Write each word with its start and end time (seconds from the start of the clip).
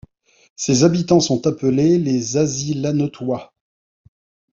Ses 0.55 0.83
habitants 0.83 1.19
sont 1.19 1.45
appelés 1.45 1.99
les 1.99 2.35
Azillanetois. 2.35 3.53